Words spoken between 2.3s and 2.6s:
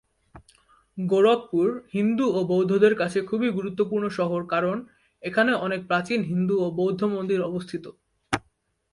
ও